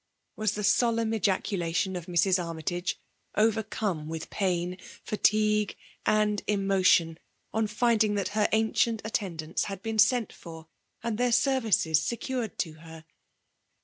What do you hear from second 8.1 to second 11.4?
that her ancient attendants had been sett for, and their